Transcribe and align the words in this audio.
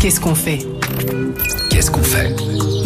Qu'est-ce 0.00 0.18
qu'on 0.18 0.34
fait? 0.34 0.60
Qu'est-ce 1.68 1.90
qu'on 1.90 2.02
fait? 2.02 2.34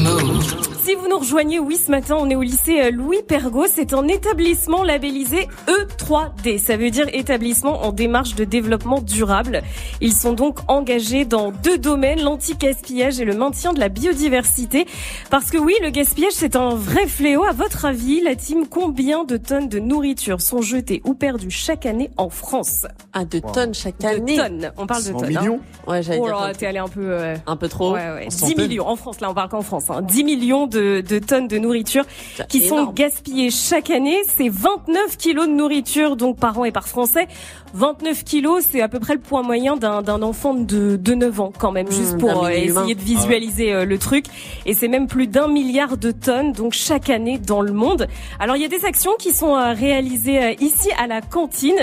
Move. 0.00 0.73
Si 0.94 1.00
vous 1.00 1.08
nous 1.08 1.18
rejoignez, 1.18 1.58
oui, 1.58 1.76
ce 1.76 1.90
matin, 1.90 2.14
on 2.20 2.30
est 2.30 2.36
au 2.36 2.42
lycée 2.42 2.80
euh, 2.80 2.90
Louis 2.92 3.18
Pergaud. 3.26 3.64
C'est 3.68 3.94
un 3.94 4.06
établissement 4.06 4.84
labellisé 4.84 5.48
E3D. 5.66 6.58
Ça 6.60 6.76
veut 6.76 6.90
dire 6.90 7.06
établissement 7.12 7.82
en 7.84 7.90
démarche 7.90 8.36
de 8.36 8.44
développement 8.44 9.00
durable. 9.00 9.62
Ils 10.00 10.12
sont 10.12 10.34
donc 10.34 10.58
engagés 10.68 11.24
dans 11.24 11.50
deux 11.50 11.78
domaines, 11.78 12.22
l'anti-gaspillage 12.22 13.18
et 13.18 13.24
le 13.24 13.34
maintien 13.34 13.72
de 13.72 13.80
la 13.80 13.88
biodiversité. 13.88 14.86
Parce 15.30 15.50
que 15.50 15.58
oui, 15.58 15.74
le 15.82 15.90
gaspillage, 15.90 16.34
c'est 16.34 16.54
un 16.54 16.68
vrai 16.76 17.08
fléau. 17.08 17.42
À 17.42 17.50
votre 17.52 17.86
avis, 17.86 18.20
la 18.20 18.36
team, 18.36 18.68
combien 18.68 19.24
de 19.24 19.36
tonnes 19.36 19.68
de 19.68 19.80
nourriture 19.80 20.40
sont 20.40 20.62
jetées 20.62 21.02
ou 21.04 21.14
perdues 21.14 21.50
chaque 21.50 21.86
année 21.86 22.10
en 22.18 22.28
France? 22.28 22.86
Ah, 23.12 23.24
de 23.24 23.40
tonnes 23.40 23.74
chaque 23.74 23.98
De 23.98 24.06
année. 24.06 24.36
tonnes. 24.36 24.70
On 24.76 24.86
parle 24.86 25.02
de 25.02 25.08
100 25.10 25.18
tonnes. 25.18 25.28
millions? 25.28 25.60
Hein. 25.88 25.90
Ouais, 25.90 26.02
j'allais 26.04 26.20
Oh 26.22 26.26
dire 26.28 26.52
t'es 26.56 26.66
allé 26.66 26.78
un 26.78 26.86
peu... 26.88 27.00
euh, 27.04 27.34
un 27.48 27.56
peu 27.56 27.66
trop. 27.68 27.94
Ouais, 27.94 28.12
ouais. 28.12 28.26
10 28.28 28.36
centaines. 28.38 28.68
millions 28.68 28.86
en 28.86 28.94
France, 28.94 29.20
là 29.20 29.28
on 29.28 29.34
parle 29.34 29.48
qu'en 29.48 29.62
France, 29.62 29.90
hein. 29.90 30.00
10 30.02 30.22
millions 30.24 30.66
de, 30.68 30.83
de 31.00 31.18
tonnes 31.18 31.48
de 31.48 31.58
nourriture 31.58 32.04
qui 32.48 32.60
sont 32.62 32.78
énorme. 32.78 32.94
gaspillées 32.94 33.50
chaque 33.50 33.90
année. 33.90 34.18
C'est 34.36 34.48
29 34.48 35.16
kilos 35.16 35.46
de 35.46 35.52
nourriture 35.52 36.16
donc 36.16 36.38
par 36.38 36.58
an 36.58 36.64
et 36.64 36.72
par 36.72 36.88
Français. 36.88 37.28
29 37.74 38.24
kilos, 38.24 38.64
c'est 38.70 38.80
à 38.80 38.88
peu 38.88 39.00
près 39.00 39.14
le 39.14 39.20
poids 39.20 39.42
moyen 39.42 39.76
d'un 39.76 40.02
d'un 40.02 40.22
enfant 40.22 40.54
de, 40.54 40.96
de 40.96 41.14
9 41.14 41.40
ans 41.40 41.52
quand 41.56 41.72
même, 41.72 41.84
Mmh, 41.88 41.92
juste 41.92 42.12
d'un 42.12 42.18
pour 42.18 42.44
euh, 42.44 42.48
essayer 42.48 42.94
de 42.94 43.00
visualiser 43.00 43.72
euh, 43.72 43.84
le 43.84 43.98
truc. 43.98 44.26
Et 44.66 44.74
c'est 44.74 44.88
même 44.88 45.06
plus 45.06 45.26
d'un 45.26 45.48
milliard 45.48 45.96
de 45.96 46.10
tonnes 46.10 46.52
donc 46.52 46.72
chaque 46.72 47.10
année 47.10 47.38
dans 47.38 47.60
le 47.62 47.72
monde. 47.72 48.06
Alors 48.38 48.56
il 48.56 48.62
y 48.62 48.64
a 48.64 48.68
des 48.68 48.84
actions 48.84 49.12
qui 49.18 49.32
sont 49.32 49.56
euh, 49.56 49.72
réalisées 49.72 50.56
ici 50.60 50.88
à 50.98 51.06
la 51.06 51.20
cantine. 51.20 51.74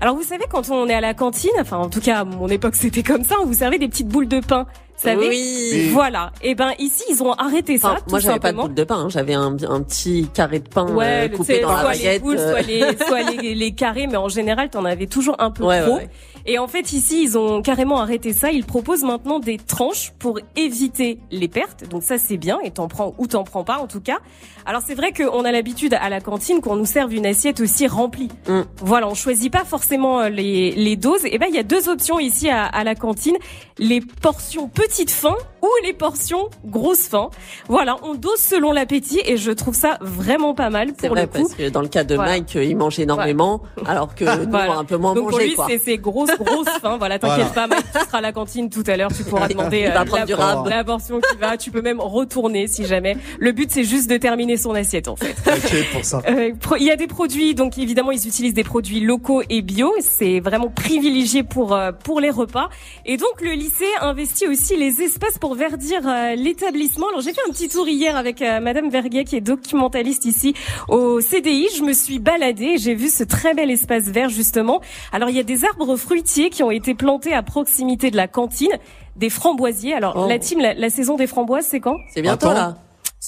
Alors 0.00 0.16
vous 0.16 0.22
savez 0.22 0.44
quand 0.50 0.70
on 0.70 0.88
est 0.88 0.94
à 0.94 1.00
la 1.00 1.14
cantine, 1.14 1.50
enfin 1.60 1.78
en 1.78 1.88
tout 1.88 2.00
cas 2.00 2.20
à 2.20 2.24
mon 2.24 2.48
époque 2.48 2.74
c'était 2.76 3.02
comme 3.02 3.24
ça, 3.24 3.36
on 3.42 3.46
vous 3.46 3.54
servait 3.54 3.78
des 3.78 3.88
petites 3.88 4.08
boules 4.08 4.28
de 4.28 4.40
pain. 4.40 4.66
Savez 4.96 5.28
Oui. 5.28 5.90
voilà. 5.92 6.32
Et 6.42 6.54
ben 6.54 6.72
ici 6.78 7.04
ils 7.10 7.22
ont 7.22 7.32
arrêté 7.34 7.76
ça. 7.78 7.88
Enfin, 7.92 7.96
tout 7.98 8.10
moi, 8.10 8.18
j'avais 8.18 8.38
pas 8.40 8.52
de 8.52 8.56
boule 8.56 8.74
de 8.74 8.84
pain. 8.84 8.96
hein. 8.96 9.08
J'avais 9.10 9.34
un, 9.34 9.54
un 9.68 9.82
petit 9.82 10.26
carré 10.32 10.58
de 10.60 10.68
pain 10.68 10.86
Ouais, 10.90 11.28
euh, 11.32 11.36
coupé 11.36 11.60
dans 11.60 11.70
la 11.72 11.80
soit 11.82 11.92
les 11.92 11.98
baguette. 11.98 12.22
boules, 12.22 12.36
euh, 12.38 12.50
soit 12.50 12.62
les, 12.62 12.96
soit 13.06 13.22
les, 13.30 13.54
les 13.54 13.72
carrés, 13.72 14.06
mais 14.06 14.16
en 14.16 14.28
général, 14.28 14.70
t'en 14.70 14.84
avais 14.84 15.06
toujours 15.06 15.36
un 15.38 15.50
peu 15.50 15.64
Ouais, 15.66 15.82
trop. 15.82 15.96
ouais. 15.96 16.08
Et 16.46 16.58
en 16.58 16.68
fait, 16.68 16.92
ici, 16.92 17.22
ils 17.24 17.36
ont 17.38 17.60
carrément 17.62 18.00
arrêté 18.00 18.32
ça. 18.32 18.50
Ils 18.52 18.64
proposent 18.64 19.02
maintenant 19.02 19.38
des 19.40 19.58
tranches 19.58 20.12
pour 20.18 20.38
éviter 20.56 21.18
les 21.30 21.48
pertes. 21.48 21.88
Donc 21.88 22.02
ça, 22.02 22.18
c'est 22.18 22.36
bien. 22.36 22.58
Et 22.64 22.70
t'en 22.70 22.88
prends 22.88 23.14
ou 23.18 23.26
t'en 23.26 23.44
prends 23.44 23.64
pas, 23.64 23.78
en 23.78 23.86
tout 23.86 24.00
cas. 24.00 24.18
Alors 24.64 24.82
c'est 24.84 24.94
vrai 24.94 25.12
qu'on 25.12 25.44
a 25.44 25.52
l'habitude 25.52 25.94
à 25.94 26.08
la 26.08 26.20
cantine 26.20 26.60
qu'on 26.60 26.74
nous 26.76 26.86
serve 26.86 27.14
une 27.14 27.26
assiette 27.26 27.60
aussi 27.60 27.86
remplie. 27.86 28.28
Mm. 28.48 28.62
Voilà, 28.78 29.06
on 29.08 29.14
choisit 29.14 29.52
pas 29.52 29.64
forcément 29.64 30.20
euh, 30.22 30.28
les, 30.28 30.72
les 30.72 30.96
doses. 30.96 31.24
Et 31.24 31.38
ben, 31.38 31.46
il 31.48 31.54
y 31.54 31.58
a 31.58 31.62
deux 31.62 31.88
options 31.88 32.18
ici 32.18 32.48
à, 32.48 32.64
à 32.64 32.82
la 32.82 32.94
cantine 32.96 33.36
les 33.78 34.00
portions 34.00 34.68
petites 34.68 35.10
faim 35.10 35.36
ou 35.62 35.68
les 35.84 35.92
portions 35.92 36.48
grosses 36.64 37.06
faim. 37.08 37.30
Voilà, 37.68 37.96
on 38.02 38.14
dose 38.14 38.38
selon 38.40 38.72
l'appétit 38.72 39.20
et 39.24 39.36
je 39.36 39.50
trouve 39.52 39.74
ça 39.74 39.98
vraiment 40.00 40.54
pas 40.54 40.70
mal 40.70 40.94
pour 40.94 41.10
vrai 41.10 41.22
le 41.22 41.26
coup. 41.28 41.42
parce 41.42 41.54
que 41.54 41.68
dans 41.68 41.82
le 41.82 41.88
cas 41.88 42.02
de 42.04 42.14
Voilà. 42.16 42.32
Mike, 42.32 42.54
il 42.54 42.76
mange 42.76 42.98
énormément, 42.98 43.62
alors 43.84 44.14
que 44.14 44.24
nous 44.44 44.50
Voilà. 44.50 44.72
on 44.72 44.76
a 44.78 44.80
un 44.80 44.84
peu 44.84 44.96
moins 44.96 45.14
Donc 45.14 45.24
pour 45.24 45.32
mangé 45.32 45.46
lui, 45.48 45.54
quoi. 45.54 45.66
c'est 45.68 45.78
c'est 45.78 45.98
grosse, 45.98 46.30
grosse 46.38 46.68
faim. 46.80 46.96
Voilà, 46.98 47.18
t'inquiète 47.18 47.52
pas, 47.54 47.66
Mike, 47.66 47.84
tu 47.92 47.98
seras 48.04 48.18
à 48.18 48.20
la 48.20 48.32
cantine 48.32 48.70
tout 48.70 48.84
à 48.86 48.96
l'heure, 48.96 49.10
tu 49.16 49.24
pourras 49.24 49.48
demander 49.48 49.86
euh, 49.86 49.94
la, 49.94 50.24
du 50.24 50.34
rab. 50.34 50.66
la 50.66 50.84
portion 50.84 51.20
qui 51.20 51.36
va. 51.38 51.56
Tu 51.56 51.70
peux 51.70 51.82
même 51.82 52.00
retourner 52.00 52.66
si 52.68 52.84
jamais. 52.86 53.16
Le 53.38 53.52
but, 53.52 53.70
c'est 53.70 53.84
juste 53.84 54.08
de 54.10 54.16
terminer 54.16 54.56
son 54.56 54.74
assiette, 54.74 55.08
en 55.08 55.16
fait. 55.16 55.34
T'inquiète 55.44 55.90
pour 55.92 56.04
ça. 56.04 56.22
Euh, 56.28 56.52
pro- 56.60 56.76
il 56.76 56.84
y 56.84 56.90
a 56.90 56.96
des 56.96 57.06
produits, 57.06 57.54
donc 57.54 57.78
évidemment, 57.78 58.10
ils 58.12 58.26
utilisent 58.26 58.54
des 58.54 58.64
produits 58.64 59.00
locaux 59.00 59.42
et 59.48 59.62
bio. 59.62 59.92
C'est 60.00 60.40
vraiment 60.40 60.68
privilégié 60.68 61.42
pour 61.42 61.74
euh, 61.74 61.92
pour 61.92 62.20
les 62.20 62.30
repas. 62.30 62.68
Et 63.04 63.16
donc, 63.16 63.40
le 63.40 63.52
lycée 63.52 63.84
investit 64.00 64.46
aussi 64.46 64.76
les 64.76 65.02
espaces 65.02 65.38
pour 65.38 65.54
verdir 65.54 66.00
euh, 66.06 66.34
l'établissement. 66.34 67.08
Alors, 67.08 67.20
j'ai 67.20 67.32
fait 67.32 67.40
un 67.48 67.52
petit 67.52 67.68
tour 67.68 67.88
hier 67.88 68.16
avec 68.16 68.40
Madame 68.40 68.90
Verguet, 68.90 69.24
qui 69.24 69.36
est 69.36 69.40
documentaliste 69.40 70.24
ici 70.24 70.54
au 70.88 71.20
CDI. 71.20 71.68
Je 71.76 71.82
me 71.82 71.92
suis 71.92 72.18
baladée, 72.18 72.74
et 72.74 72.78
j'ai 72.78 72.94
vu 72.94 73.08
ce 73.08 73.24
très 73.24 73.54
bel 73.54 73.70
espace 73.70 74.04
vert 74.04 74.28
justement. 74.28 74.80
Alors, 75.12 75.30
il 75.30 75.36
y 75.36 75.40
a 75.40 75.42
des 75.44 75.64
arbres 75.64 75.96
fruitiers 75.96 76.25
qui 76.50 76.62
ont 76.62 76.70
été 76.70 76.94
plantés 76.94 77.32
à 77.32 77.42
proximité 77.42 78.10
de 78.10 78.16
la 78.16 78.28
cantine. 78.28 78.76
Des 79.16 79.30
framboisiers. 79.30 79.94
Alors, 79.94 80.14
Oh. 80.16 80.28
la 80.28 80.38
team, 80.38 80.60
la, 80.60 80.74
la 80.74 80.90
saison 80.90 81.16
des 81.16 81.26
framboises, 81.26 81.66
c'est 81.66 81.80
quand? 81.80 81.96
C'est 82.12 82.20
bientôt 82.20 82.48
Attends. 82.48 82.54
là. 82.58 82.76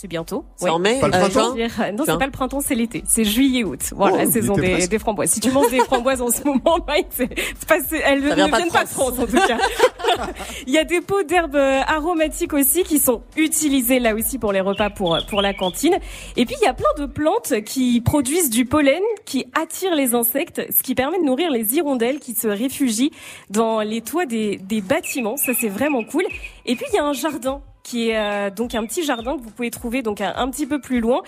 C'est 0.00 0.06
bientôt. 0.06 0.44
C'est 0.54 0.68
en 0.68 0.78
mai, 0.78 1.00
Pas 1.00 1.08
le 1.08 1.14
euh, 1.16 1.18
printemps. 1.18 1.56
Euh, 1.56 1.90
Non, 1.90 2.04
c'est 2.06 2.18
pas 2.18 2.26
le 2.26 2.30
printemps, 2.30 2.60
c'est 2.60 2.76
l'été. 2.76 3.02
C'est 3.04 3.24
juillet-août. 3.24 3.80
Voilà, 3.96 4.14
Oh, 4.14 4.18
la 4.18 4.30
saison 4.30 4.54
des, 4.54 4.98
framboises. 5.00 5.30
Si 5.32 5.40
tu 5.40 5.50
manges 5.50 5.72
des 5.72 5.80
framboises 5.80 6.22
en 6.22 6.30
ce 6.30 6.44
moment, 6.44 6.78
Mike, 6.86 7.08
c'est 7.10 7.26
pas, 7.66 7.80
c'est- 7.80 7.98
elles 8.06 8.22
Ça 8.22 8.28
ne 8.28 8.34
vient 8.36 8.48
pas 8.48 8.58
de 8.58 8.62
viennent 8.62 8.72
pas 8.72 8.84
de 8.84 8.88
France. 8.88 9.18
En 9.18 9.26
tout 9.26 9.32
cas. 9.32 9.58
Il 10.68 10.72
y 10.72 10.78
a 10.78 10.84
des 10.84 11.00
pots 11.00 11.24
d'herbes 11.24 11.56
euh, 11.56 11.80
aromatiques 11.84 12.52
aussi 12.52 12.84
qui 12.84 13.00
sont 13.00 13.22
utilisés 13.36 13.98
là 13.98 14.14
aussi 14.14 14.38
pour 14.38 14.52
les 14.52 14.60
repas 14.60 14.88
pour, 14.88 15.18
pour 15.28 15.42
la 15.42 15.52
cantine. 15.52 15.98
Et 16.36 16.46
puis, 16.46 16.54
il 16.62 16.64
y 16.64 16.68
a 16.68 16.74
plein 16.74 17.04
de 17.04 17.06
plantes 17.06 17.64
qui 17.64 18.00
produisent 18.00 18.50
du 18.50 18.66
pollen 18.66 19.02
qui 19.24 19.46
attire 19.60 19.96
les 19.96 20.14
insectes, 20.14 20.62
ce 20.70 20.80
qui 20.84 20.94
permet 20.94 21.18
de 21.18 21.24
nourrir 21.24 21.50
les 21.50 21.74
hirondelles 21.74 22.20
qui 22.20 22.34
se 22.34 22.46
réfugient 22.46 23.10
dans 23.50 23.80
les 23.80 24.00
toits 24.00 24.26
des, 24.26 24.58
des 24.58 24.80
bâtiments. 24.80 25.36
Ça, 25.36 25.54
c'est 25.60 25.68
vraiment 25.68 26.04
cool. 26.04 26.22
Et 26.66 26.76
puis, 26.76 26.86
il 26.92 26.94
y 26.94 27.00
a 27.00 27.04
un 27.04 27.12
jardin 27.12 27.62
qui 27.88 28.10
est 28.10 28.16
euh, 28.18 28.50
donc 28.50 28.74
un 28.74 28.84
petit 28.84 29.02
jardin 29.02 29.36
que 29.38 29.42
vous 29.42 29.50
pouvez 29.50 29.70
trouver 29.70 30.02
donc 30.02 30.20
un, 30.20 30.32
un 30.36 30.48
petit 30.50 30.66
peu 30.66 30.78
plus 30.80 31.00
loin. 31.00 31.22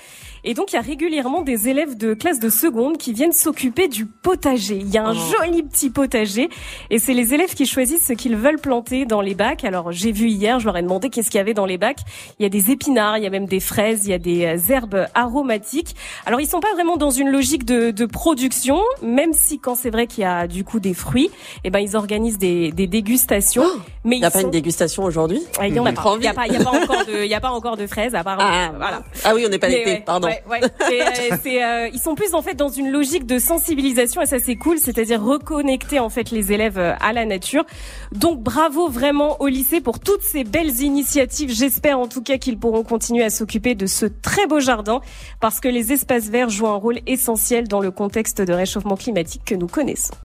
Et 0.45 0.53
donc 0.55 0.73
il 0.73 0.77
y 0.77 0.79
a 0.79 0.83
régulièrement 0.83 1.41
des 1.43 1.69
élèves 1.69 1.97
de 1.97 2.13
classe 2.15 2.39
de 2.39 2.51
seconde 2.51 2.99
qui 2.99 3.13
viennent 3.15 3.33
s'occuper 3.33 3.89
du 3.89 4.05
potager. 4.07 4.77
Il 4.77 4.91
y 4.91 4.99
a 4.99 5.05
un 5.07 5.15
Oh. 5.17 5.35
joli 5.39 5.63
petit 5.63 5.91
potager 5.91 6.49
et 6.91 6.99
c'est 6.99 7.15
les 7.15 7.33
élèves 7.35 7.55
qui 7.55 7.67
choisissent 7.67 8.07
ce 8.07 8.13
qu'ils 8.13 8.37
veulent 8.37 8.59
planter 8.61 9.07
dans 9.07 9.21
les 9.23 9.35
bacs. 9.35 9.65
Alors 9.65 9.91
j'ai 9.93 10.13
vu 10.13 10.29
hier, 10.29 10.61
je 10.61 10.67
leur 10.67 10.77
ai 10.77 10.83
demandé 10.83 11.09
qu'est-ce 11.09 11.31
qu'il 11.31 11.39
y 11.39 11.41
avait 11.41 11.55
dans 11.55 11.67
les 11.67 11.79
bacs. 11.79 12.01
Il 12.39 12.43
y 12.43 12.47
a 12.47 12.49
des 12.51 12.71
épinards, 12.71 13.17
il 13.19 13.25
y 13.25 13.27
a 13.27 13.31
même 13.31 13.47
des 13.47 13.61
fraises, 13.61 14.07
il 14.07 14.11
y 14.11 14.15
a 14.15 14.19
des 14.19 14.45
euh, 14.45 14.73
herbes 14.73 15.07
aromatiques. 15.15 15.97
Alors 16.27 16.41
ils 16.41 16.47
sont 16.49 16.61
pas 16.61 16.73
vraiment 16.75 16.97
dans 16.97 17.11
une 17.11 17.31
logique 17.31 17.65
de, 17.65 17.91
de 17.91 18.07
production, 18.07 18.81
même 19.03 19.33
si 19.33 19.59
quand 19.59 19.75
c'est 19.75 19.91
vrai 19.91 20.07
qu'il 20.07 20.23
y 20.23 20.27
a 20.27 20.47
du 20.47 20.65
coup 20.65 20.81
des 20.81 20.95
fruits, 20.95 21.31
eh 21.65 21.71
ben 21.71 21.79
ils 21.79 21.97
organisent 21.97 22.39
des, 22.39 22.71
des 22.73 22.87
dégustations. 22.87 23.65
Mais 24.05 24.17
Il 24.17 24.21
n'y 24.21 24.25
a 24.25 24.29
ils 24.29 24.33
pas 24.33 24.39
sont- 24.41 24.45
une 24.47 24.51
dégustation 24.51 25.05
aujourd'hui? 25.05 25.43
Ah, 25.59 25.69
il 25.69 25.75
y 25.75 25.79
en 25.81 25.87
a 25.87 25.93
pas. 25.93 26.17
y 26.21 26.27
a 26.27 26.35
pas, 26.35 26.47
y 26.47 26.57
a 26.57 26.65
pas 26.65 26.71
encore 26.71 27.05
de, 27.07 27.25
y 27.27 27.35
a 27.35 27.41
pas 27.41 27.51
encore 27.51 27.77
de 27.77 27.87
fraises 27.87 28.15
à 28.15 28.25
part. 28.25 28.39
Ah, 28.41 28.71
voilà. 28.77 29.03
Ah 29.25 29.33
oui, 29.35 29.45
on 29.47 29.51
n'est 29.51 29.59
pas 29.59 29.69
l'été, 29.69 29.91
ouais, 29.91 30.03
pardon. 30.05 30.29
ouais, 30.29 30.43
ouais. 30.51 30.61
C'est, 31.43 31.63
euh, 31.63 31.67
euh, 31.87 31.89
ils 31.93 32.01
sont 32.01 32.15
plus 32.15 32.35
en 32.35 32.43
fait 32.43 32.55
dans 32.55 32.69
une 32.69 32.91
logique 32.91 33.27
de 33.27 33.39
sensibilisation 33.39 34.23
et 34.23 34.27
ça 34.27 34.39
c'est 34.39 34.57
cool, 34.57 34.79
c'est-à-dire 34.79 35.23
reconnecter 35.23 35.99
en 35.99 36.09
fait 36.09 36.31
les 36.31 36.53
élèves 36.53 36.79
euh, 36.79 36.95
à 37.01 37.13
la 37.13 37.25
nature. 37.27 37.65
Donc 38.13 38.41
bravo 38.41 38.89
vraiment 38.89 39.41
au 39.41 39.47
lycée 39.49 39.81
pour 39.81 39.99
toutes 40.01 40.23
ces 40.23 40.45
belles 40.45 40.81
initiatives. 40.81 41.51
J'espère 41.53 41.99
en 41.99 42.09
tout 42.09 42.23
cas 42.23 42.39
qu'ils 42.39 42.59
pourront 42.59 42.83
continuer 42.83 43.25
à 43.25 43.31
s'occuper 43.31 43.75
de 43.75 43.87
ce 43.87 44.07
très 44.07 44.47
beau 44.47 44.61
jardin 44.61 45.01
parce 45.41 45.61
que 45.61 45.69
les 45.69 45.93
espaces 45.93 46.29
verts 46.29 46.49
jouent 46.51 46.67
un 46.69 46.77
rôle 46.77 47.01
essentiel 47.07 47.69
dans 47.69 47.81
le 47.81 47.91
contexte 47.91 48.41
de 48.41 48.53
réchauffement 48.53 48.97
climatique 48.97 49.43
que 49.45 49.55
nous 49.55 49.67
connaissons. 49.69 50.15